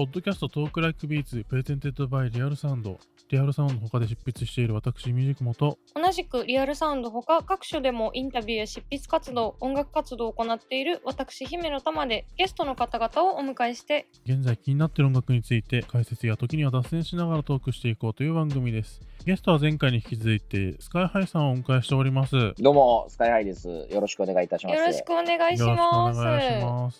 [0.00, 2.98] ポッドキャスト Talk Like Beats presented by Real Sound。
[3.28, 5.76] Real Sound 他で執筆している私、イミヂクモと。
[5.94, 19.02] 同じく Real Sound ほか各所でもインタビューや執筆活動、音楽活動を行っている私、姫乃たまでゲストの方々をお迎えして、現在気になっている音楽について解説や時には脱線しながらトークしていこうという番組です。
[19.26, 22.36] ゲストは前回に引き続いて SKY-HI さんをお迎えしております。
[22.36, 23.68] よどうも、 SKY-HI です。
[23.68, 24.78] よろしくお願いいたします。
[24.78, 26.20] よろしくお願いしろしくおます。
[26.20, 26.98] 願いします。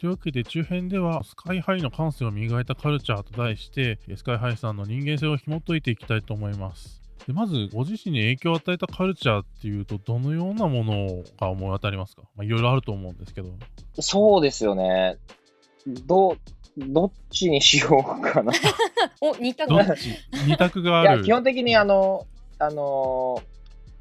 [0.00, 7.00] というわけで中編ではスカイハイの感性を磨いたカルチャーと題してスカイハイさんの人間性を紐解いていきたいと思います。
[7.28, 13.50] でまずご自身に影響を与えたカルチャーっていうとどのようなものが思い当たりますか、まあ、いろいろあると思うんですけど。
[14.00, 15.18] そうですよね。
[15.86, 16.36] ど、
[16.76, 18.52] どっちにしようかな。
[18.52, 18.56] い
[19.20, 20.10] お、似たどっち？
[20.46, 21.24] 二択があや、る。
[21.24, 22.26] 基本的にあの、
[22.58, 23.50] あのー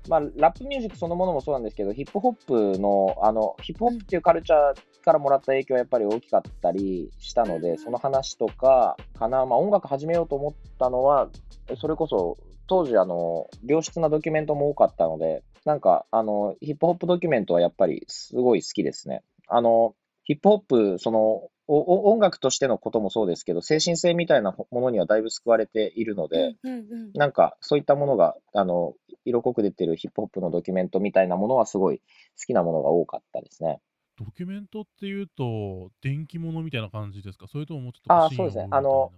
[0.08, 11.30] まあ、ラップミュージックそのものもそうなんですけど、ヒップホップの、あの、ヒップホップっていうカルチャーからもらった影響はやっぱり大きかったりしたので、その話とかかな、まあ、音楽始めようと思ったのは、
[11.80, 19.24] それこそ、当時、あの、良質なドキュメントも多かったので、なんか、あの、ヒップホップドキュメントはやっぱりすごい好きですね。
[19.48, 19.94] あの、
[20.30, 28.94] ヒップホップ、その、おお音楽としてのこともそうですけど、精神性みたいなものにはだいぶ救われているので、うんうんなんかそういったものが、あの、
[29.26, 32.04] 色濃く出てるヒップホップのドキュメントみたいなものはすごい好
[32.46, 33.82] きなものが多かったですね。
[34.20, 37.48] ドキュメントっていうと電気物みたいな感じですか？
[37.48, 38.68] それとももうちょっとあそうですね。
[38.70, 39.12] あの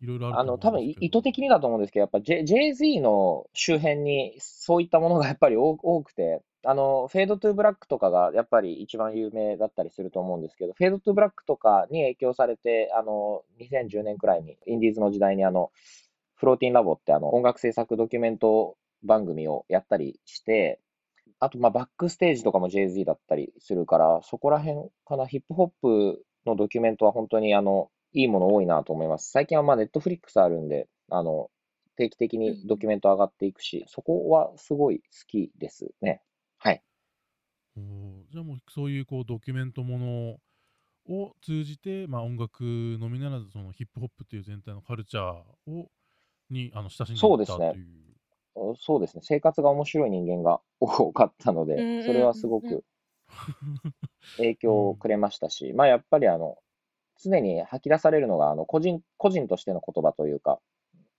[0.00, 15.70] いろいろあるあの、多分い意図的にだと思うんですけど、やっぱ J- Jay-Z の周辺にそういったものがやっぱり多多くて、あの、フェードトゥーブラックとかがやっぱり一番有名だったりすると思うんですけど、フェードトゥーブラックとかに影響されて、あの、2010年くらいに、インディーズの時代にあの、
[16.34, 20.80] フローティンラボってあの、音楽制作ドキュメント番組をやったりして、
[21.38, 29.30] あと、まあ、バックステージとかも Jay-Z だったりするから、そこら辺かな、ヒップホップのドキュメントは本当にあの、いいもの多いなと思います。
[29.30, 31.50] 最近はまあ、ネットフリックスあるんで、あの、
[31.96, 36.22] 定期的にドキュメント上がっていくし、そこはすごい好きですね。
[36.58, 36.82] はい。
[37.76, 45.90] おーじゃあもうそういうこうドキュメントものを通じて、まあ、音楽のみならずそのヒップホップっていう全体のカルチャーを
[46.50, 47.70] にあの親しんでいったそうですね。
[47.72, 47.86] という
[48.78, 49.22] そうですね。
[49.22, 52.84] 生活が面白い人間が多かったので、それはすごく
[54.38, 56.56] 影響をくれましたし、まあやっぱりあの、
[57.22, 60.60] 常に吐き出されるのが、あの、個人、個人としての言葉というか、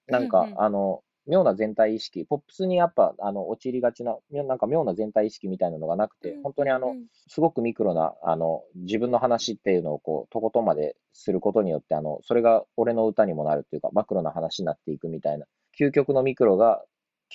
[0.08, 0.62] なんかうんう、ん。
[0.62, 15.46] あの、妙な全体意識、ポップスにやっぱ、あの、陥りがちな、なんか妙な全体意識みたいなのがなくて、本当にあのうん、すごくミクロな、あの、自分の話っていうのをこう、とことんまですることによって、あの、それが俺の歌にもなるっていうか、マクロな話になっていくみたいな、
[15.80, 16.84] 究極のミクロが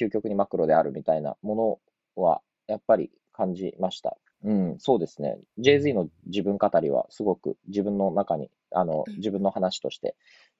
[0.01, 1.81] 究極にマクロであるみたいなも
[2.17, 4.17] のは、やっぱり感じました。
[4.45, 5.39] うん、そうですね。
[5.59, 10.17] Jay-Z の自分語りは、すごく自分の中に、あの、うん自分の話として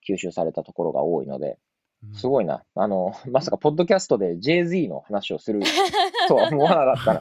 [0.09, 1.57] 吸収されたところが多いので、うん
[2.15, 2.65] すごいな。
[2.75, 5.61] あの、まさか、ポッドキャストで Jay-Z の話をする
[6.29, 7.21] とは思わなか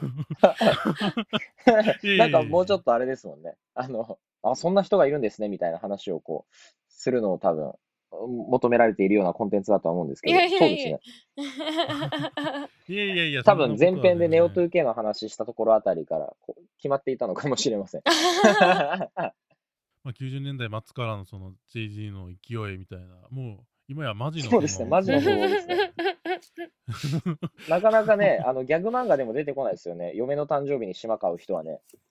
[1.64, 1.72] た
[2.12, 2.16] な。
[2.18, 3.54] なんかもうちょっとあれですもんね。
[3.74, 6.54] あの、あ、そんな人がいるんですね、みたいな話をこう、
[6.88, 7.72] するのを多分、
[8.48, 11.00] 求められているようなコンテンツだとは思うんですけど、いやいやいやそうですね。
[12.88, 18.02] いやいやいや多分前編でネオと 2K の話したところあたりからこう決まっていたのかもしれません。
[20.04, 25.92] まあ、90年代末からのその JG の勢いみたいなもう今やマジのそうですねマジの方ですね
[27.68, 30.12] なかなかね、あのギャグ漫画でも出てこないですよね。
[30.14, 31.80] 嫁の誕生日に島買う人はね。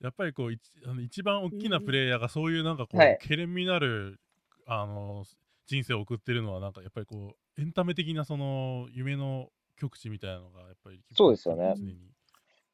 [0.00, 4.20] やっぱりこう一あの一番大きなプレイヤーがそういうなんかこう、はいけれんみなる
[4.66, 5.24] あの
[5.66, 11.74] 人生を送ってるのはなんかやっぱりこうエンタメ的なその夢の極致みたいなのがやっぱりそうですよね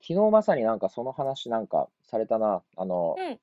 [0.03, 2.63] 昨日まさになんかその話なんかされたな。
[2.77, 3.41] あの、うん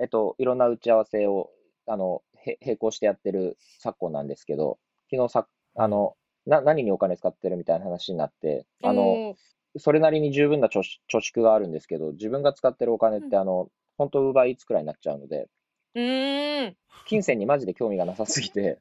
[0.00, 1.50] えっと、いろんな打ち合わせを、
[1.86, 4.78] あの、へ並行してやってる昨今なんですけど、
[5.10, 9.36] 昨日さ、あの、な、何にお金使ってるみたいな話になって、あの、おー。
[9.76, 13.42] それなりに十分な貯蓄貯蓄があるんですけど、自分が使ってるお金って、うん。
[13.42, 15.48] あの、本当、ウーバーイーツくらいになっちゃうので、
[15.94, 16.76] うーん。
[17.04, 18.80] 金銭にマジで興味がなさすぎて、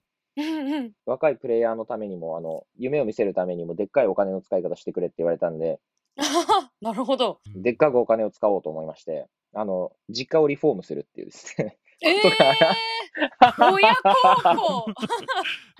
[1.06, 5.80] 若いプレイヤーのためにも、あの、夢を見せるためにも、でっかいお金の使い方してくれって言われたんで、
[6.82, 7.40] なるほど。
[7.56, 7.62] うん。
[7.62, 11.78] でっかくお金を使おうと思いまして、あの、実家をリフォームするっていうですね。
[12.02, 14.14] えー、 親孝
[14.56, 14.86] 行。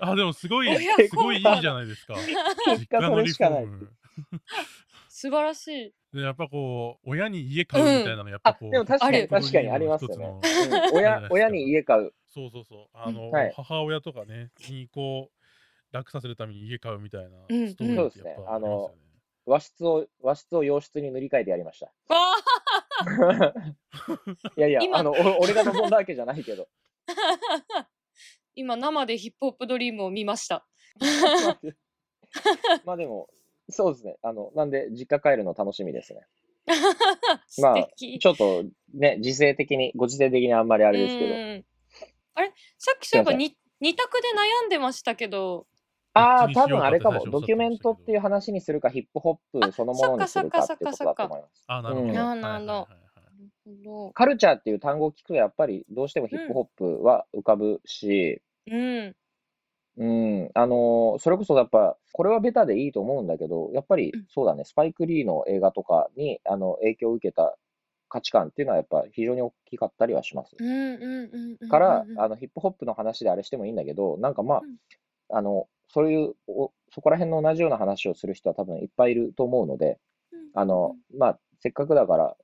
[0.00, 2.14] あでもすごい親すごいいいじゃないですか。
[2.66, 3.66] 結果それしかない。
[5.08, 5.94] 素晴らしい。
[6.12, 10.26] でやっぱこう親に家買うみたいなのやっぱあ、こう、でも確かに、確かにありますよね。
[10.26, 10.96] うん。
[10.96, 12.14] 親、親に家買う。
[12.26, 12.86] そうそうそう。
[12.94, 13.52] あの、はい。
[13.54, 15.38] 母親とかねにこう
[15.94, 18.94] 楽させるために家買うみたいなうんストーリーってやっぱありますよね、
[19.46, 21.92] 和室を、和室を洋室に塗り替えてやりました。
[23.04, 23.54] わ
[24.56, 26.68] いやいや、今あの、お俺が望んだわけじゃないけど。
[28.54, 30.66] 今生でヒップホップドリームを見ました。
[32.84, 33.28] まあでも、
[33.70, 34.16] そうですね。
[34.22, 36.26] あの、なんで、実家帰るの楽しみですね。
[37.46, 38.18] 素 まあ敵。
[38.18, 38.64] ちょっと
[38.94, 41.34] ね、時勢的に、ご時世的にあんまりああれですけど。
[42.34, 45.66] あれさっきそういえばに二択で悩んでましたけど、
[46.18, 47.24] ああ、多分あれかも。
[47.30, 51.64] ドキュメントっていう話にするか、ヒップホップそのものにするかっていうことだと思います。
[51.66, 52.06] あ、なるほど。
[52.06, 52.88] うんなるほど
[54.14, 58.76] カルチャーっていう単語を聞くと、やっぱりどうしてもヒップホップは浮かぶし、ど。
[58.76, 59.14] うん。
[59.98, 60.04] う
[60.44, 67.56] ん、あのーそれこそやっぱ、これはベタでいいと思うんだけど、やっぱりうんそうだね、スパイク・リーの映画とかにあの影響を受けた
[68.08, 70.56] 価値観っていうのはやっぱ非常に大きかったりはします。
[70.58, 71.68] うんうんうんうん。
[71.68, 79.98] からうん、あのヒップホップの話であれしてもいいんだけど、なんかまあうん、あの、そういうお、そこら辺の同じような話をする人は多分いっぱいいると思うので、
[80.32, 82.36] うんあの、まあ、せっかくだから、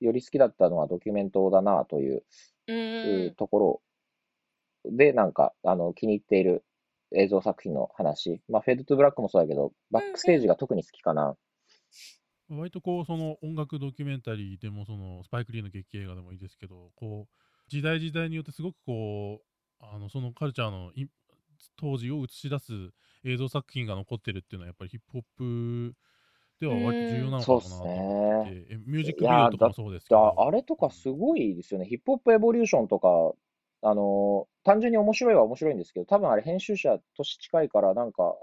[0.00, 2.24] より好きだったのはドキュメントだなという
[2.68, 3.82] うとこ
[4.84, 6.64] ろで、なんか、あの、気に入っている
[7.14, 8.40] 映像作品の話。
[8.48, 11.36] まあ、フェードトゥブラックもそうだけど、バックステージが特に好きかな。
[12.48, 21.06] 割とこうその音楽ドキュメンタリーでもそのスパイク・リーの劇映画でもいいですけどこう時代時代によってすごくこうあのそのカルチャーのい
[21.76, 22.72] 当時を映し出す
[23.24, 25.94] 映像作品が残ってるっていうのはやっぱりヒップホップ
[26.60, 28.66] では割と重要なのかそうですなと思ってね。
[28.70, 31.86] えミュージックビデオとかもそうですけだどあれとかすごいですよね。
[31.86, 33.08] ヒップホップエボリューションとか、
[33.82, 38.34] あの、単純に面白いは面白いんですけど、多分あれ編集者年近いからなんか、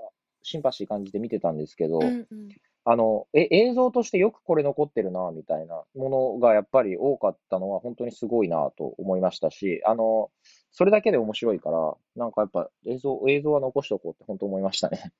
[0.41, 2.49] シンパシー感じて見てたんですけど、うんうん
[2.85, 10.31] あの、え、映像としてよくこれ残ってるな、みたいなものがやっぱり多かったのは本当にすごいなと思いましたし、あの、
[10.71, 15.11] それだけで面白いから、なんかやっぱ映像、映像は残しておこうって本当思いましたね。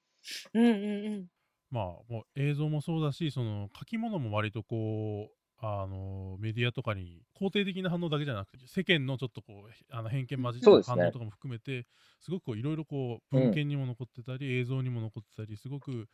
[0.54, 1.28] うんうんうん。
[1.72, 11.86] まあもう映像もそうだしその書き物も割とこうあのメディアとかに肯定的な反応だけじゃなくて世間のちょっとこうあの偏見混じった反応とかも含めて
[12.22, 16.08] すごくこういろいろこううん文献にも残ってたり、映像にも残ってたりすごく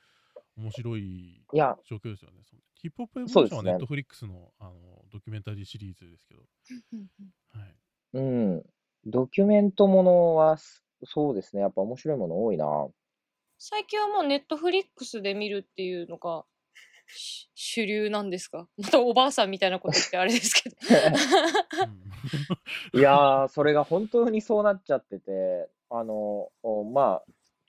[0.58, 2.38] 面白いいや、状況ですよね。
[2.76, 4.72] ヒップホップエボリューションはネットフリックスのあの
[5.12, 6.42] ドキュメンタリーシリーズですけど、
[7.60, 7.76] はい、
[8.14, 8.64] うん。
[9.06, 11.62] ドキュメントものは、すそうですね。
[11.62, 12.66] やっぱ面白いもの多いな。
[13.58, 16.46] 最近はもうネットフリックスで見るっていうのが
[17.08, 18.68] し主流なんですか？
[18.78, 20.76] またおばあさんみたいなこと言ってあれですけど。
[21.84, 22.02] うん
[23.00, 27.24] いやー、それが本当にそうなっちゃってて、あの、おまあ、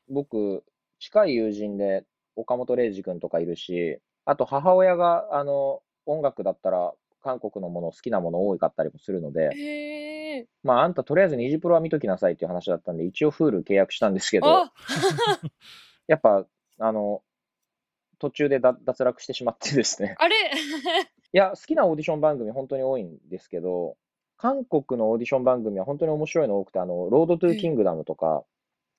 [0.08, 0.64] 僕、
[0.98, 2.06] 近い友人で
[2.36, 6.92] 岡本零士君とかいるし、あと母親が、あの、音楽だったら
[7.22, 9.50] 韓国のもの好きなもの多かったりもするので。
[10.62, 14.72] まあ、あんたとりあえずニジプロは見ときなさいっていう話だったんで、一応 Hulu 契約したんですけど、あ
[16.06, 16.46] やっぱ、
[16.78, 17.22] あの、
[18.18, 20.14] 途中でだ脱落してしまってですね。
[20.18, 20.36] あれ？
[21.32, 23.96] いや、好きなオーディション番組本当に多いんですけど、
[24.36, 28.44] 韓国のオーディション番組は本当に面白いの多くて、あの、 Road to Kingdom とか、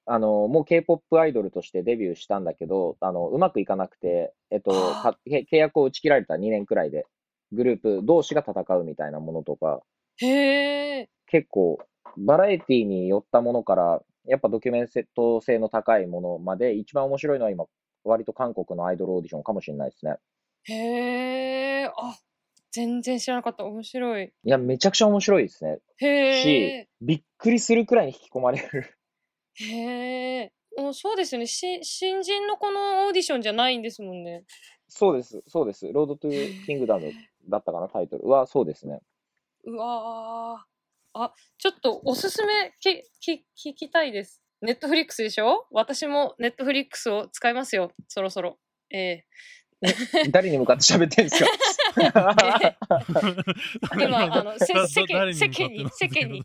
[0.10, 7.06] あの、もう K-POP アイドルとしてデビューしたんだけど、あの、うまくいかなくて、えっと、契約を打ち切られた2年くらいで、
[7.52, 9.82] グループ同士が戦うみたいなものとか、
[10.18, 11.10] へえ。
[11.28, 11.78] 結構、
[12.18, 17.66] バラエティに寄ったものから、やっぱドキュメント性の高いものまで、一番面白いのは今、
[18.06, 20.16] 割と韓国のアイドルオーディションかもしれないですね。
[20.64, 21.86] へえ。
[21.86, 22.18] あ、
[22.72, 23.66] 全然知らなかった。
[23.66, 24.24] 面白い。
[24.26, 25.80] いや、めちゃくちゃ面白いですね。
[25.98, 28.97] へしえ。、びっくりするくらいに引き込まれる。
[29.60, 30.52] へえ。
[30.78, 31.48] もうそうですよね。
[31.48, 34.44] し新人のこのオーディションじゃないんですもんね。
[34.88, 35.92] そうです、そうです。
[35.92, 37.12] Road to Kingdom
[37.50, 39.02] だったかな、タイトルは、そうですね。
[39.66, 44.42] うわーあ、ちょっとおすすめきき聞きたいです。
[44.62, 45.66] Netflix でしょ？
[45.72, 47.92] 私も Netflix を使いますよ。
[48.08, 48.60] そろそろ。
[48.92, 49.24] え
[50.32, 51.50] 誰に向かって喋ってんですか？
[54.00, 56.44] 今あのせ世間誰に世間に世間に、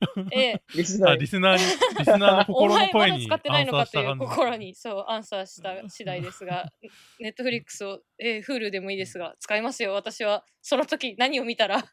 [0.32, 1.26] えええリスナーリ。
[1.26, 1.62] スナーに、
[1.98, 6.72] リスナーのお心の 前ま声にだ使ってないのかという心にそうアンサーした次第ですが、
[7.20, 9.92] ネットフリックスを、えー、Hulu でもいいですが、使いますよ。
[9.92, 11.84] 私はその時何を見たら。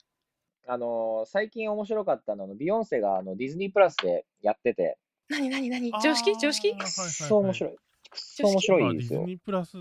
[0.70, 4.98] あのー最近面白かったのは、ビヨンセがあのディズニープラスでやってて、
[5.30, 5.92] 何何何？
[6.02, 6.38] 常識？
[6.38, 6.76] 常識？
[6.78, 7.76] くっそ面白い。
[8.10, 9.32] くっそ面白いですよまあディズ。
[9.32, 9.78] ニープラス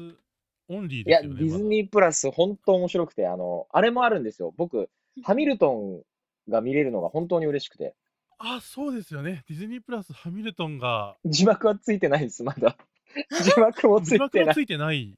[0.68, 1.42] オンリーいや、デですよね。
[1.44, 4.52] ィズニープラス、本当面白くて、あの、あれもあるんですよ。
[4.56, 4.90] 僕、
[5.22, 6.02] ハミルトン
[6.50, 7.94] が見れるのが本当に嬉しくて、
[8.38, 9.44] あ、そうですよね。
[9.48, 12.76] ディズニープラスハミルトンが字幕はついてないです、まだ。
[13.42, 14.46] 字幕もつ字いてない。
[14.46, 15.14] 幕もついてない。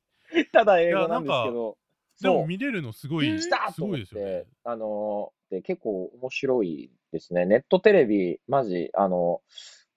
[0.52, 1.76] ただ英語なんですけど、
[2.20, 7.46] でも見れるのすごい、うんす来たとごいですよねて。、あのーで、結構面白いですね。
[7.46, 9.40] ネットテレビ、マジ、あの、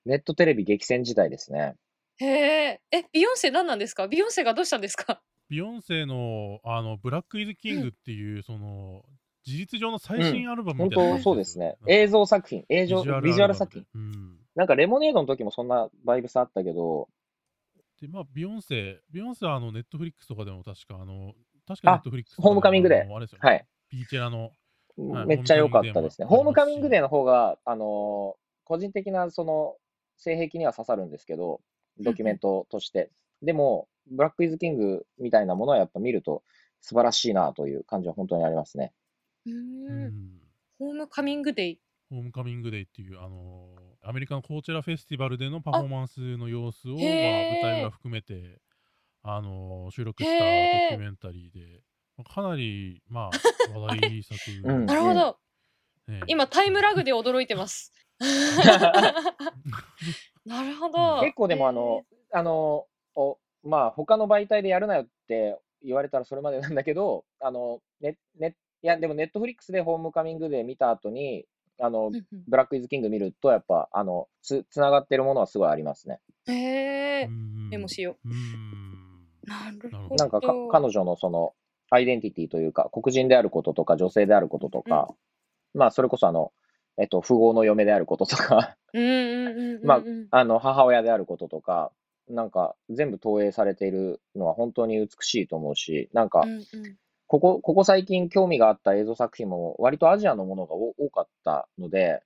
[0.05, 1.75] ネットテレビ激戦時代ですね。
[2.19, 2.81] へえ。
[2.91, 4.07] え、ビヨンセ何なんですか？
[4.07, 5.21] ビヨンセがどうしたんですか？
[5.49, 9.03] ビヨンセのあのブラック・イズ・キングっていう、その
[9.43, 11.65] 事実上の最新アルバム本みたいな感当じそうですね。
[11.65, 13.85] よ映像作品、映像、ビジュアル作品。
[13.95, 17.07] うんなんか Lemonade の時もそんなバイブスあったけど、
[18.01, 21.33] で、まあ、ビヨンセ、ビヨンセはあの Netflix とかでも確か、あの、
[21.65, 23.49] 確か、あ Netflix Homecoming デーあれですよね。
[23.49, 23.65] はい。
[23.89, 24.51] Beychella の。
[25.13, 26.27] はいめっちゃ良かったですね。
[26.27, 29.75] ホームカホームカミングデーミングデーの方が、あのー個人的なその
[30.17, 31.61] 性癖には刺さるんですけど、
[31.99, 33.09] ドキュメントとして。
[33.41, 36.43] でも、 Black Is King みたいなものはやっぱ見ると
[36.79, 38.93] 素晴らしいなという感じは本当にありますね。
[39.45, 40.07] うーうん。
[40.07, 40.11] ん
[40.77, 41.79] ホームカミングデイ。
[42.09, 48.59] ホームカミングデーっていう、あのーアメリカのコーチェラフェスティバルでのパフォーマンスの様子を、まあ、へー舞台裏含めて、
[49.21, 51.81] あのー収録したドへーキュメンタリーで、
[52.17, 53.29] まあかなり、まあ、
[53.77, 54.85] 話題作、うん。
[54.87, 55.37] なるほど。
[56.07, 57.93] ね今、タイムラグで驚いてます。
[60.45, 61.21] なるほど。
[61.21, 71.45] 結構でもあの、あの、おまあ他の媒体でやるなよって言われたらそれまでなんだけど、あの、ね、ね、いやでもネットフリックスでホームカミングで見た後に、
[71.79, 76.19] あのう、んうんブラックイズキング見るとやっぱ、あの、つ、つながってるものはすごいありますね。
[76.47, 79.49] へえう、んメモしようんう。
[79.49, 80.15] なるほど。
[80.15, 81.53] なんかか彼女のその
[81.89, 85.09] アイデンティティというか、黒人であることとか女性であることとか、
[85.73, 86.51] まあそれこそあの、
[86.97, 89.85] えっと、富豪の嫁であることとか、うんうんうんうんうん。
[89.85, 89.95] ま
[90.31, 91.91] ああの、母親であることとか、
[92.29, 96.63] なんか全部投影されているのは本当に美しいと思うし、なんかうんうん
[97.31, 102.21] ここ、ここ最近興味があった映像作品も割とアジアのものが多多かったので、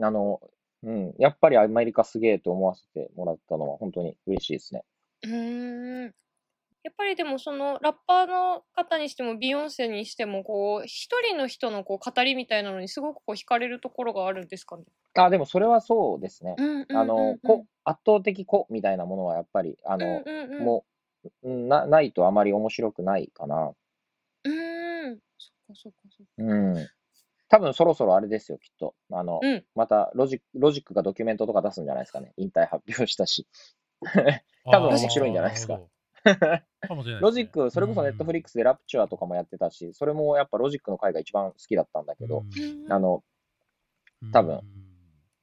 [0.00, 0.40] あの、
[0.84, 4.84] うん、やっぱりアメリカすげえと思わせてもらったのは本当に嬉しいですね。
[5.24, 6.10] うーんや
[6.90, 14.84] っぱりでもそのラッパーの方にしてもビヨンセにしてもこう一人の人のこう語りみたいなのにすごくこう惹かれるところがあるんですかね？
[15.14, 16.54] あ、でもそれはそうですね。
[16.56, 20.84] うんうんうんうんあの、こ圧倒的個みたいなものはやっぱり、あの、うんうんうん、も
[21.42, 23.72] う、うんな、ないとあまり面白くないかな。
[25.74, 26.32] うーんそっかそっか。
[26.38, 26.88] うん。
[27.48, 28.94] 多分そろそろあれですよ、きっと。
[29.12, 32.32] あの、うんまたロジック、ロジックがドキュメントとか出すんじゃないですかね。
[32.36, 33.46] 引退発表したし。
[34.64, 35.80] 多分面白いんじゃないですか
[37.20, 42.44] ロジック、それこそ Netflix で Rapture とかもやってたし、それもやっぱロジックの回が一番好きだったんだけど、
[42.86, 43.22] うんあの、
[44.32, 44.60] 多分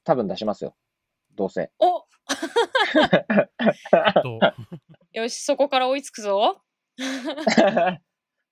[0.03, 0.75] 多分出しますよ。
[1.35, 1.71] どうせ。
[1.79, 2.01] お
[4.23, 4.39] と
[5.13, 6.61] よしそこから追いつくぞ。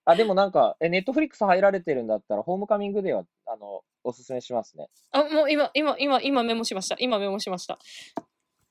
[0.10, 4.88] あ、でもなんか、え、ネットフリックス入られてるんだったら、ホームカミングデーは、あの、おすすめしますね。
[5.12, 7.78] あもう今今今今メモしました今メモしました。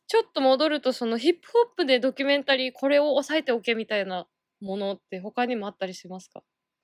[0.07, 4.26] ちょっと戻るとそのヒップホップでドキュメンタリーこれを押さえておけみたいな
[4.62, 6.42] ものって他にもあったりしますか？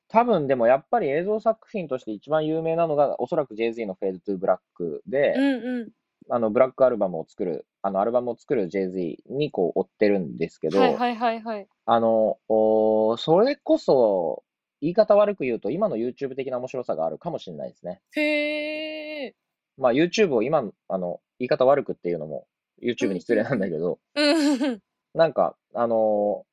[0.09, 4.59] 多分でもやっぱり映像作品として一番有名なのが、おそらく Jay-Z の Fade to Black
[5.07, 5.89] で、うんうん。
[6.31, 11.67] あの、ブラックアルバムを作る、あの、アルバムを作る Jay-Z にこう追ってるんですけど、はいはいはいはい。
[11.87, 14.44] あの、おーそれこそ、
[14.85, 18.03] 言い方悪く言うと、今の YouTube 的な面白さがあるかもしれないですね。
[18.13, 19.35] へえ。
[19.79, 22.47] まあ YouTube を今、あの、言い方悪くっていうのも
[22.83, 24.81] YouTube に失礼なんだけど、うん。
[25.15, 26.45] なんか、あの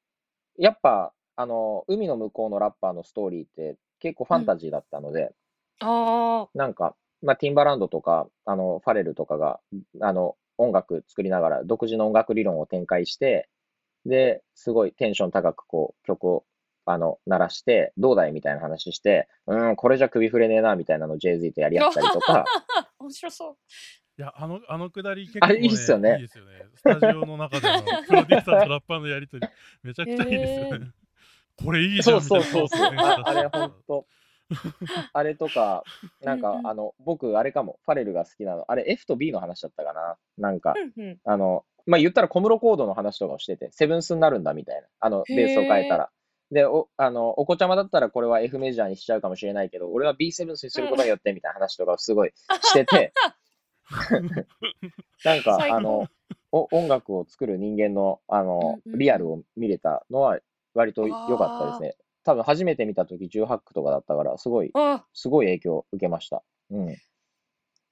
[0.57, 5.33] ーやっぱ、あのー海の向こうのラッパーのストーリーって結構ファンタジーだったので、
[5.81, 6.49] ああ。
[6.53, 9.59] なんか、まあ、ティンバランドとか、あの、ファレルとかが、
[9.99, 13.49] あの、音楽作りながら、独自の音楽理論を展開して、
[14.05, 16.43] で、すごいテンション高く、こう、曲を、
[16.85, 22.45] あの、鳴らして、どうだいみたいな話して、うん、これじゃ首振れねえな、みたいなのを Jay-Z とやり合ったりとか、
[22.99, 23.57] 面白そう。
[24.17, 26.65] いや、あの、あのくだり結あ構、れいいっすよねいいですよね。
[26.75, 29.47] スタジオの中でのプロデューサーとラッパーのやりとり、
[29.83, 30.91] めちゃくちゃいいですよね。
[31.63, 32.95] これいいじゃんそうみたいなそうそうそう。
[32.97, 33.77] ああれ、ほんと。
[33.87, 34.05] と。
[35.13, 35.83] あれとか、
[36.21, 38.65] なんかあの、僕、あれかも、ファレルが好きなの。
[38.67, 40.17] あれ、F と B の話だったかな。
[40.37, 41.19] なんか、うんうん。
[41.23, 44.87] あの、まあ、言ったら小室コードの話とかをしてて、セブンスになるんだみたいな。
[44.99, 46.09] あの、ベースを変えたら。
[46.51, 53.13] で、お、あの、お子ちゃまだったらこれは F メジャーにしちゃうかもしれないけど、俺は B セブンスにすることによってみたいな話とかをすごいしてて、
[55.23, 56.07] なんか あの、
[56.51, 60.39] お音楽を作る人間の、あの、リアルを見れたのは
[60.73, 61.95] 割と良かったですね。
[62.23, 66.43] 多分初めて見た時18区とかだったから、すごい、あすごい影響を受けました。
[66.69, 66.89] うん。
[66.89, 66.95] や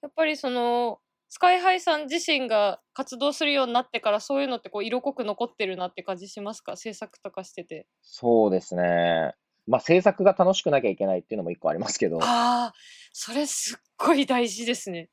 [0.08, 6.75] っぱりその、スカイハイさん自身が活動するようになってからそういうのってこう色濃く残ってるなって感じしますか？
[6.75, 7.86] 制作とかしてて。
[8.01, 9.36] そうですね。
[9.67, 12.74] まあ、制作が楽しくなきゃいけないっていうのも一個ありますけど、ああ、
[13.13, 15.09] それすっごい大事ですね。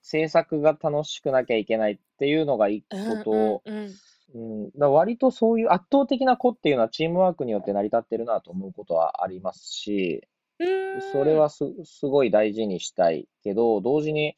[0.00, 3.94] 制作が楽しくなきゃいけないっていうのが一個と、うんうん
[4.34, 10.22] うんうん、だから割とそういう圧倒的な子っていうのはチームワークによって成り立ってるなと思うことはありますし、
[11.12, 14.36] それはす、すごい大事にしたいけど、同時に、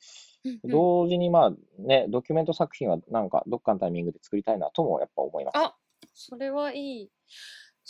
[0.65, 5.59] 同時にまあね、ドキュメント作品はなんかどっかのタイミングで作りたいなともやっぱ思います。
[5.59, 5.77] あ
[6.15, 7.11] それはいい。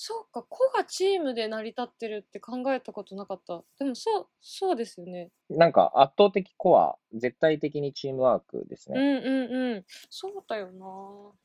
[0.03, 3.63] そうか、個がチームで成り立ってるって考えたことなかった。
[3.79, 5.31] でもそう、そうですよね。
[5.51, 8.99] なんか圧倒的コア、絶対的にチームワークですね。
[8.99, 9.85] うんうんうん。
[10.09, 10.87] そうだよな。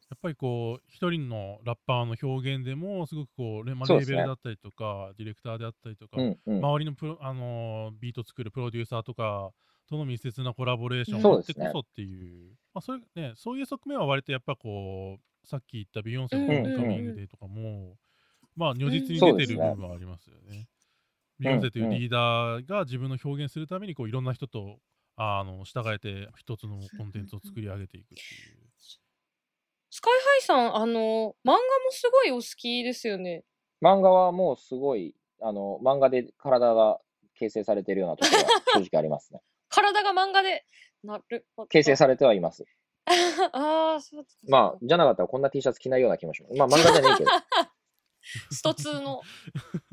[0.10, 6.58] やっぱりこう、一人のラッパーの表現でも、すごくこう、レまあレーベルだったりとか、ディレクターであったりとか、うんうん。
[6.60, 9.52] 周りのプロ、あのービート作るプロデューサーとか
[9.89, 17.96] との密接なコラボレーションがあってこそっていう、まあそれね、そういう側面は割とやっぱこう、さっき言ったビヨンセのカミングデーとかも、
[18.56, 20.68] まあ如実に出てる部分はありますよね。
[21.39, 24.80] ビヨンセというリーダーが自分の表現するためにこういろんな人と
[25.18, 28.65] あの従えて一つのコンテンツを作り上げていくっていう。
[29.96, 31.60] スカイハイさん、あの、漫画も
[31.92, 33.46] すごいお好きですよね。
[33.82, 37.00] 漫画はもうすごい、あの、漫画で体が
[37.36, 39.39] 形成されているようなところは正直ありますね。
[39.75, 40.65] 体が漫画で、
[41.03, 41.67] なるほど。
[41.67, 42.65] 形成されてはいます。
[43.53, 44.41] ああ、そうですか。
[44.50, 46.55] まあ、じゃなかったらこんな T シャツ着ないような気もします。
[46.55, 47.29] まあ、漫画じゃねえけど、
[48.51, 49.22] スト2の。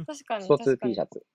[0.07, 0.45] 確かに。
[0.45, 1.27] スト2確か T にシャツ。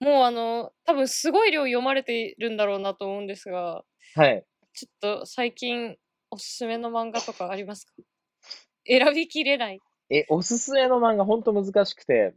[0.00, 3.82] もうあの、多分すごい量読まれてるんだろうなと思うんですが、
[4.14, 4.44] はい。
[4.74, 5.96] ちょっと最近
[6.30, 7.92] おすすめの漫画とかありますか？
[8.86, 9.80] 選びきれない。
[10.10, 12.34] え、おすすめの漫画ほんと難しくて、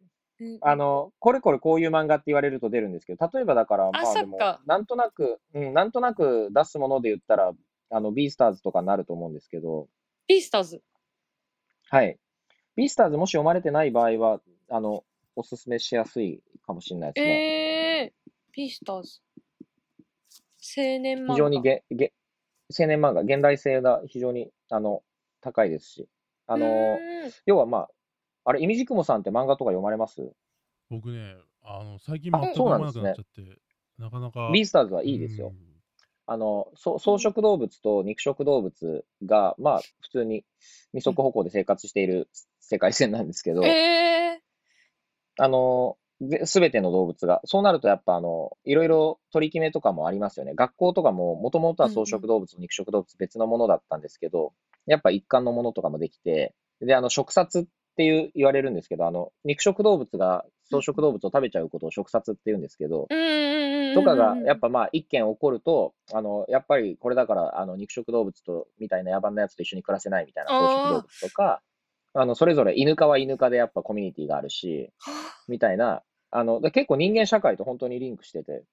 [0.61, 7.53] あの、これこれこういう漫画って言われると出るんですけど、例えばだから、まあでもなんとなく、うん、なんとなく出すもので言ったら、
[7.89, 9.87] あの、ビースターズとかになると思うんですけど、
[10.27, 10.81] ビースターズ？
[11.89, 12.17] はい。
[12.75, 15.03] ビースターズもし読まれてない場合は、あの、
[15.35, 17.31] おすすめしやすいかもしれないですね。
[18.03, 19.21] えー、ビースターズ。
[20.77, 21.33] 青年漫画。
[21.33, 22.13] 非常にげ、げ、
[22.79, 25.01] 青年漫画、現代性が非常に、あの、
[25.41, 26.07] 高いですし、
[26.45, 26.99] あの、
[27.45, 27.89] 要はまあ、
[28.45, 30.31] あれ、いみじくもさんって漫画とか読まれます？
[30.89, 33.61] 僕ね、あの最近あ全くそうなんですね読まなくなっちゃって、
[34.01, 34.51] なかなか。
[34.53, 35.51] ビースターズはいいですよう。
[35.51, 35.69] ん
[36.31, 40.45] あの、そ草食動物と肉食動物が、まあ、普通に
[40.93, 44.39] 二足歩行で生活している世界線なんですけど、え
[45.39, 45.97] あの、
[46.45, 47.41] すべての動物が。
[47.45, 50.53] そうなるとやっぱあの、いろいろ取り決めとかもありますよね。
[50.53, 54.53] 学校とかも、もともとは草食動物、肉食動物別のものだったんですけど、
[54.85, 57.65] やっぱ一貫のものとかもできて、で、あの、食殺っ
[57.99, 63.09] ていう言われるんですけど、あの、肉食動物が草食動物を食べちゃうことを食殺って言うんですけど。
[63.93, 71.61] とかが、やっぱまあ、一件起こると、あの、やっぱりこれだから、あの、肉食動物と、みたいな野蛮なやつと一緒に暮らせないみたいな草食動物とか、
[72.13, 74.91] あの、それぞれ犬科は犬科でやっぱコミュニティがあるし、
[75.49, 78.63] みたいな、あの、で結構人間社会と本当にリンクしてて、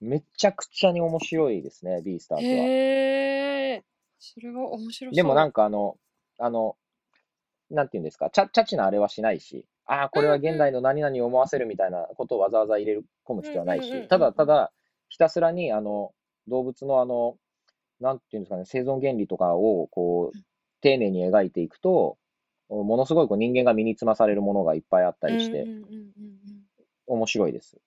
[0.00, 2.50] めちゃくちゃに面白いですね、ビースターズは。
[2.52, 3.84] へえ。
[4.20, 5.16] それは面白そう。
[5.16, 5.96] でもなんかあの、
[6.38, 6.76] あの、
[7.70, 14.72] なんていうんですか、ちゃ、チャチなあれはしないし、ああ、これは現代の何々を思わせるみたいなことをわざわざ入れ込む必要はないし、ただただ、
[15.08, 16.12] ひたすらにあの、
[16.46, 17.36] 動物のあの、
[18.00, 20.38] なんていうんですかね、生存原理とかをこう、
[20.80, 22.16] 丁寧に描いていくと、
[22.68, 25.64] ものすごいこう人間が身につまされるものがいっぱいあったりして
[27.06, 27.78] 面白いです。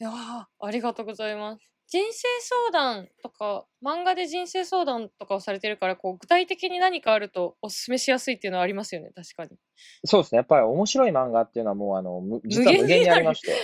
[0.00, 1.73] いやーありがとうございます。
[1.86, 9.58] 人生相談とか漫画で人生相談とかをされてるからこう具体的に何かあるとおすすめしやすいっていうのはありますよね確かに。
[10.04, 13.54] そうですね、やっぱり面白い漫画っていうのはもうあの、む実は無限にありまして。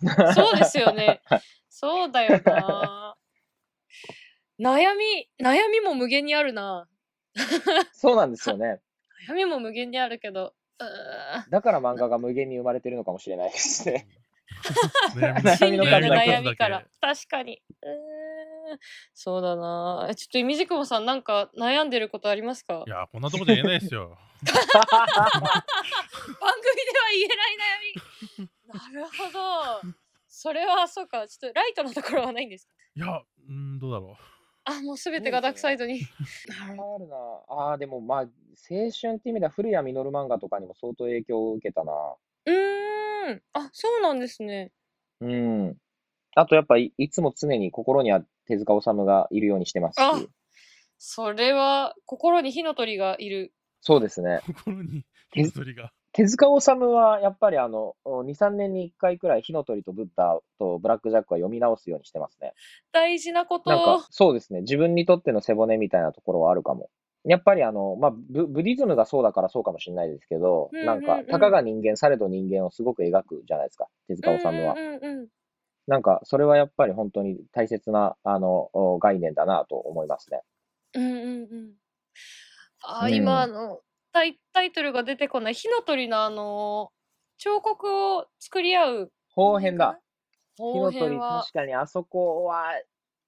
[0.34, 1.20] そうですよね。
[1.68, 3.16] そうだよな。
[4.60, 6.88] 悩み悩みも無限にあるな。
[7.92, 8.80] そうなんですよね。
[9.28, 10.52] 悩みも無限にあるけど。
[11.50, 14.06] だから漫画が無限に生まれてるのかもしれないですね。
[15.14, 15.84] 悩み悩みの
[16.14, 16.84] 悩みから。
[17.00, 17.62] 確かに。
[17.82, 17.90] うー
[18.74, 18.78] ん
[19.14, 20.06] そうだな。
[20.10, 22.84] えちょっといみじくもさんなんか悩んでることありますか？
[22.86, 24.16] いや、こんなとこで言えないですよ。
[24.42, 25.64] 番組では
[27.12, 27.60] 言えない悩
[28.38, 28.48] み。
[28.68, 29.80] なるほど。
[30.28, 31.26] それはそうか。
[31.26, 32.74] ちょっとライトなところはないんですか？
[32.96, 34.16] いや、うん、どうだろ
[34.64, 36.02] あ、もうすべてがダークサイドに。
[36.62, 36.66] あ
[36.98, 37.16] るな。
[37.48, 38.28] ああ、でもまあ、青
[38.92, 41.92] 春って意味では古谷実漫画とかにも相当影響を受けたな。
[41.92, 43.42] どうーん。
[43.52, 44.72] あ、そうなんですね。
[45.20, 45.76] うん。
[46.34, 50.28] あとやっぱい、いつも常に心には手塚治虫がいるようにしてますあし。
[50.98, 53.52] それは心に火の鳥がいる。
[53.80, 54.40] そうですね。
[54.48, 54.54] う。
[54.54, 55.04] 心に
[55.36, 55.92] え火の鳥が。
[56.12, 62.52] 手塚治虫はやっぱりあの、2、3年に1回くらい火の鳥とブッダとブラックジャックは読み直すようにしてますね。
[62.92, 63.70] 大事なこと。
[63.70, 64.62] なんか、そうですね。
[64.62, 66.90] 自分にとっての背骨みたいなところはあるかも。
[67.24, 73.88] やっぱりあの、まあ、ブブディズムがそうだからそうかもしれないですけど、うんうんなんかうん、たかが人間、されど人間をすごく描くじゃないですか。
[74.08, 74.74] 手塚治虫は。
[74.74, 75.28] うんうんうんうん
[75.86, 80.42] なんか、それはやっぱり本当に大切な、あの、お概念だなと思いますね。
[80.94, 81.72] うんうんうん。
[82.84, 83.80] あ、うん今あの
[84.12, 86.90] タイタイトルが出てこない火の鳥のあの
[87.38, 89.98] 彫刻を作り合う後編だ。
[90.56, 92.72] 火後の鳥、確かにあそこは、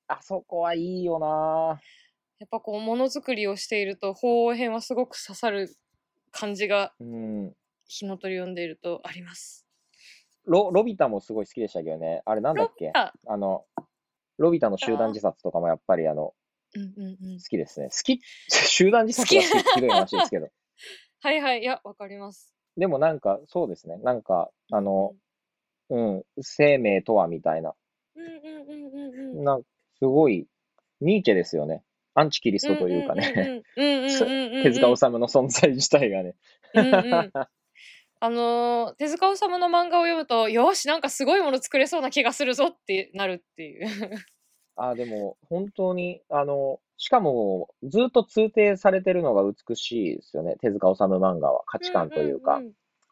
[0.07, 1.81] あそこはいいよな
[2.42, 5.72] やっぱこうものづくりをしていると後編はすごく刺さる
[6.33, 7.55] 感じがうん。
[7.87, 9.64] 火の鳥を読んでいるとあります。
[10.44, 12.22] ロロビタもすごい好きでしたけどね。
[12.24, 12.90] あれなんだっけ？
[12.94, 13.64] あ、あの、
[14.38, 16.35] ロビタの集団自殺とかもやっぱりあの、
[16.74, 17.44] うんうんうん好。
[17.48, 17.90] きですね。
[17.90, 20.48] 好き、 集団自殺が好きってひどい話ですけど。
[21.20, 22.52] はいはい、いや、わかります。
[22.76, 23.98] でもなんか、そうですね。
[23.98, 25.14] なんか、あの、
[25.90, 27.74] うん、生命とはみたいな。
[28.16, 29.44] うんうんうんうんうん。
[29.44, 29.62] なん
[29.98, 30.48] すごい、
[31.00, 31.85] ニーチェですよね。
[32.14, 33.62] アンチキリストというかね。
[33.77, 34.62] うんうんうんうんうんうん。
[34.62, 36.35] 手塚治虫の存在自体がね。
[36.75, 37.33] うんうん
[38.25, 43.88] あのー手塚治虫の漫画を読むと、よし、なんかすごいもの作れそうな気がするぞってなるっていう。
[44.77, 50.55] あ、でも、本当に、あの、しかも、ずっと通底されてるのが美しいですよね。
[50.61, 51.64] 手塚治虫漫画は。
[51.66, 52.62] 価値観というか。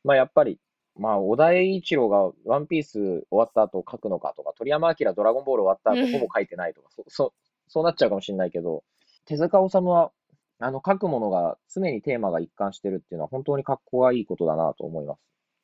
[0.04, 0.60] やっぱり、
[0.96, 7.32] まあ、小田栄一郎がワンピース終わった後書くのかとか、鳥山明ドラゴンボール終わったうん後ほぼ書いてないとか、そ、そ、
[7.72, 8.82] そうなっちゃうかもしれないけど、
[9.26, 10.10] 手塚治虫は、
[10.58, 15.20] あの、書くものが常にテーマが一貫してるっていうのは本当にかっこがいいことだなと思います。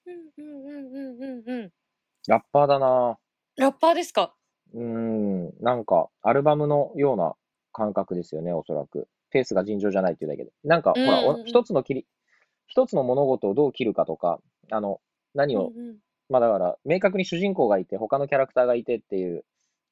[0.06, 1.72] うんうんうんうんうんうん。
[2.28, 3.18] ラッパーだな
[3.56, 4.34] ラッパーですか？
[4.72, 7.34] うーん、なんか、アルバムのような
[7.72, 9.08] 感覚ですよね、おそらく。
[9.30, 10.52] ペースが尋常じゃないっていうだけで。
[10.62, 12.06] なんか、ほら、うんうんうんお一つの切り、
[12.68, 14.38] 一つの物事をどう切るかとか、
[14.70, 15.00] あの、
[15.34, 15.96] 何を、うんうん
[16.28, 19.44] まあだから、明確に主人公がいて、他のキャラクターがいてっていう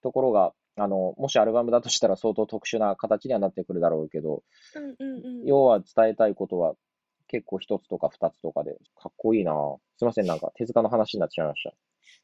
[0.03, 4.43] ところが、あの、もしアルバムだとしたら相当特殊な形にはなってくるだろうけど、
[4.75, 6.75] うんうんうん要は伝えたいことは
[7.29, 9.53] 結構一つとか二つとかで、かっこいいな
[9.99, 11.73] すいません、なんか手塚の話になってしまいました。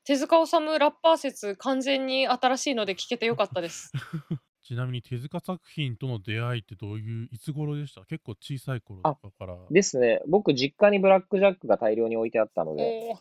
[0.05, 3.93] 手塚治虫ラッパー説完全に新しいので聞けてよかったです。
[4.63, 8.05] ちなみに手塚作品との出会いってどういう、いつ頃でした？
[8.05, 9.57] 結構小さい頃とかから。
[9.71, 13.19] ですね、僕、実家にブラックジャックが大量に置いてあったので、おー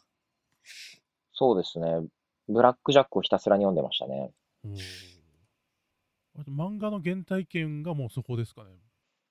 [1.34, 2.06] そうですね。
[2.50, 4.32] ブラックジャックをひたすらに読んでましたね。
[6.48, 8.70] 漫画の原体験がもうそこですかね。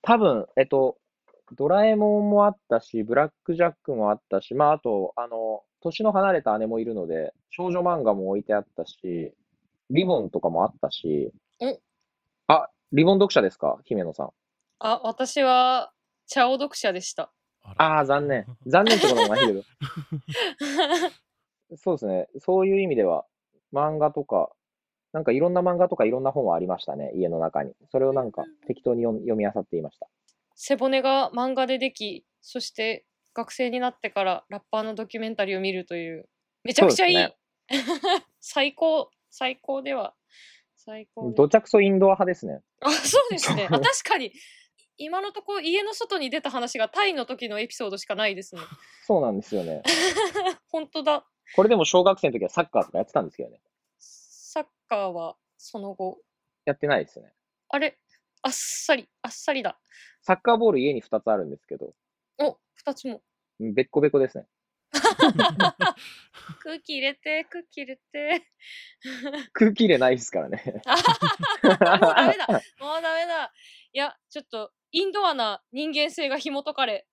[0.02, 0.98] 多分、えっと、
[1.56, 9.32] ドラえもんもあったし、ブラックジャックもあったし、まあ、あと、あの、年の離れた姉もいるので、少女漫画も置いてあったし、
[9.90, 11.80] リボンとかもあったしお、
[12.48, 13.78] あ、リボン読者ですか？
[13.84, 14.30] 姫野さん。
[14.80, 15.92] あ、私は、
[16.26, 17.32] チャオ読者でした。
[17.76, 18.46] ああ、残念。
[18.66, 19.62] 残念ってこともないけど。
[21.76, 22.28] そうですね。
[22.38, 23.24] そういう意味では、
[23.72, 24.50] 漫画とか、
[25.12, 27.72] なんかいろんな漫画とかいろんな本はありましたね、家の中に。
[27.90, 30.08] それをなんか適当に読み読み漁っていました。
[30.54, 36.28] 背骨が漫画ででき、そして学生になってからラッパーのドキュメンタリーを見るという、
[36.64, 37.16] めちゃくちゃいい。
[37.16, 37.34] そう
[38.40, 40.14] 最高、最高では。
[40.76, 42.60] 最高でどちゃくそインドア派ですね。
[42.80, 43.68] あ、そうですね。
[43.70, 44.32] あ確かに。
[44.96, 48.62] 今のところ家の外に出た話がタイの時のエピソードしかないですね。
[49.04, 49.82] そうなんですよね。
[50.68, 51.24] 本当だ。
[51.54, 53.60] これでも小学生の時はサッカーとかやってたんですけどね。
[54.58, 56.18] サッカーはその後？
[56.64, 57.32] やってないですね。
[57.68, 57.96] あれ？
[58.42, 59.78] あっさり、あっさりだ。
[60.22, 61.94] サッカーボール家に2つあるんですけど、
[62.38, 63.22] お、二つも。
[63.60, 64.46] うんべっこべこですね。
[66.62, 68.46] 空気入れて、空気入れて。
[69.52, 70.82] 空気入れないですからね。
[70.86, 70.96] あ
[71.66, 72.46] もうダメだ。
[72.80, 73.52] もうダメだ。
[73.92, 77.06] いや、ちょっと、インドアな人間性が紐解かれ。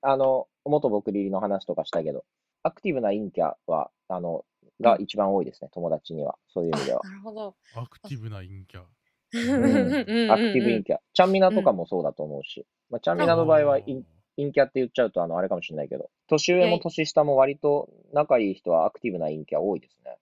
[0.00, 2.24] あの、元僕リリの話とかしたけど、
[2.64, 4.44] アクティブな陰キャは、あの、
[4.80, 6.36] が一番多いですね、友達には。
[6.48, 7.00] そういう意味では。
[7.04, 7.56] なるほど。
[7.74, 8.80] アクティブな陰キャ。
[8.80, 10.98] んアクティブ陰キャ。
[11.12, 14.02] ちゃんみなとかもそうだと思うし、まあ、ちゃんみなの場合は陰
[14.36, 20.18] 陰キャって言っちゃうと、あの、あれかもしれないけど、年上も年下も割と仲いい人はアクティブな陰キャ多いですね。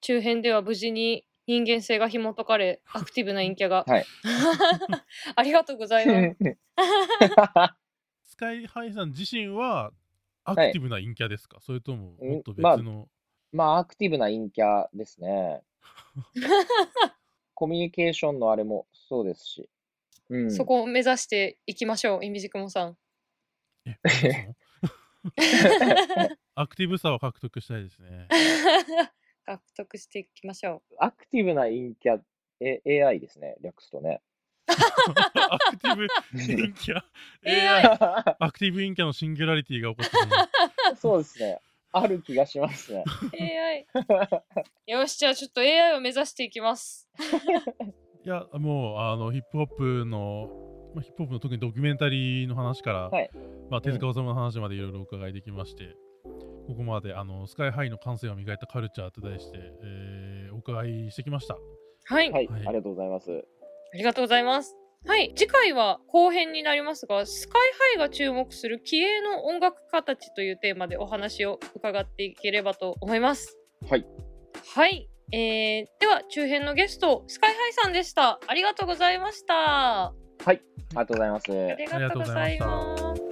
[0.00, 3.84] 中編では無事に人間性が紐解かれ、アクティブな陰キャが。
[3.86, 4.04] はい
[5.36, 6.36] ありがとうございます。
[8.24, 9.92] スカイハイさん自身は
[10.44, 13.08] アクティブな陰キャですか、それとももっと別まあの、
[13.52, 15.62] まあ、アクティブな陰キャですね。
[17.54, 19.68] コミュニケーションのあれもそうですし。
[20.28, 22.98] うん、そこを目指していきましょう、イミジクモさん。
[26.54, 28.28] アクティブさを獲得したいですね。
[29.44, 32.20] 獲得していきましょアクティブな陰キャ、
[32.60, 34.20] え AI ですね、略すとね。
[34.66, 37.02] アクティブ陰キャ
[37.44, 37.84] ？AI
[38.40, 40.16] アクティブ陰キャのシンギュラリティが起こって
[40.90, 40.96] る。
[40.96, 41.60] そうですね。
[41.96, 43.04] ある気がしますね。
[43.32, 43.42] う。
[43.42, 43.86] AI。
[44.86, 47.08] よし、じゃあちょっと AI を目指していきます。
[48.24, 50.50] いや、もう、あの、ヒップホップの、
[50.94, 53.30] まあ、ヒップホップの特にドキュメンタリーの話から、はい
[53.70, 55.94] まあ、手塚治虫の話までいろいろお伺いできまして、
[56.66, 61.58] ここまで、あの、スカイハイの感性を磨いたカルチャーと題して、えーお伺いしてきました。
[62.04, 63.44] はい、はい、はいありがとうございます。
[63.92, 64.85] ありがとうございます。
[65.06, 67.62] はい、次回は後編になりますが、スカイ
[67.96, 73.56] ハイが注目する気鋭の音楽家たちというテーマでお話を伺っていければと思います。
[73.88, 74.06] はい。
[74.74, 78.40] はい、えー、では中編のゲスト、スカイハイさんでした。
[78.46, 79.54] ありがとうございました。
[79.54, 80.12] あ
[80.46, 80.60] あり
[80.94, 81.52] がとうございます。
[81.52, 83.25] りがとうございます。